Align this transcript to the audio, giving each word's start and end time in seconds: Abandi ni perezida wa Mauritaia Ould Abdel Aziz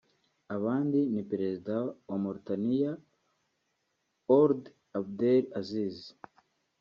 Abandi 0.55 0.99
ni 1.13 1.23
perezida 1.29 1.75
wa 2.09 2.17
Mauritaia 2.23 2.91
Ould 4.39 4.61
Abdel 4.99 5.43
Aziz 5.59 5.97